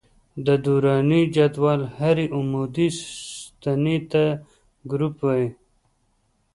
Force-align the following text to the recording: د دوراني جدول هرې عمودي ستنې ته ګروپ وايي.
د 0.45 0.47
دوراني 0.65 1.21
جدول 1.35 1.81
هرې 1.97 2.25
عمودي 2.35 2.87
ستنې 2.99 3.97
ته 4.11 4.23
ګروپ 4.91 5.15
وايي. 5.25 5.47